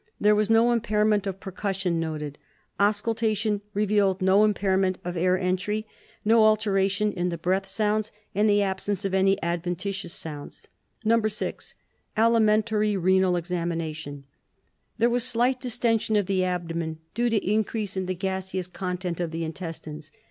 There 0.19 0.33
was 0.33 0.49
no 0.49 0.71
impairment 0.71 1.27
of 1.27 1.39
percussion 1.39 1.99
noted. 1.99 2.39
Auscultation 2.79 3.61
revealed 3.75 4.19
no 4.19 4.43
impairment 4.43 4.97
of 5.05 5.15
air 5.15 5.37
entry, 5.37 5.85
no 6.25 6.43
alteration 6.43 7.11
in 7.11 7.29
the 7.29 7.37
breath 7.37 7.67
sounds, 7.67 8.11
and 8.33 8.49
the 8.49 8.63
absence 8.63 9.05
of 9.05 9.13
any 9.13 9.39
adventitious 9.43 10.13
sounds. 10.13 10.67
6. 11.05 11.75
Alimentary 12.17 12.97
renal 12.97 13.35
Examination: 13.35 14.23
There 14.97 15.07
was 15.07 15.23
slight 15.23 15.59
distention 15.61 16.15
of 16.15 16.25
the 16.25 16.43
abdomen, 16.43 16.97
due 17.13 17.29
to 17.29 17.37
increase 17.37 17.95
in 17.95 18.07
the 18.07 18.15
gaseous 18.15 18.65
content 18.65 19.19
of 19.19 19.29
the 19.29 19.43
intestines. 19.43 20.11